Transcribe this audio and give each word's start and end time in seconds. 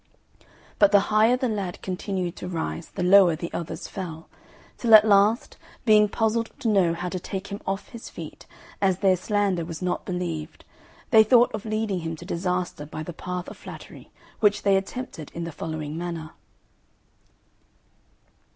But 0.79 0.91
the 0.91 0.99
higher 1.13 1.37
the 1.37 1.47
lad 1.47 1.79
continued 1.83 2.35
to 2.37 2.47
rise 2.47 2.89
the 2.89 3.03
lower 3.03 3.35
the 3.35 3.53
others 3.53 3.87
fell; 3.87 4.29
till 4.79 4.95
at 4.95 5.05
last, 5.07 5.57
being 5.85 6.09
puzzled 6.09 6.49
to 6.61 6.67
know 6.67 6.95
how 6.95 7.07
to 7.07 7.19
take 7.19 7.49
him 7.51 7.61
off 7.67 7.89
his 7.89 8.09
feet, 8.09 8.47
as 8.81 8.97
their 8.97 9.15
slander 9.15 9.63
was 9.63 9.79
not 9.79 10.03
believed, 10.03 10.65
they 11.11 11.23
thought 11.23 11.53
of 11.53 11.65
leading 11.65 11.99
him 11.99 12.15
to 12.15 12.25
disaster 12.25 12.87
by 12.87 13.03
the 13.03 13.13
path 13.13 13.47
of 13.47 13.57
flattery, 13.57 14.09
which 14.39 14.63
they 14.63 14.75
attempted 14.75 15.29
in 15.35 15.43
the 15.43 15.51
following 15.51 15.95
manner. 15.95 16.31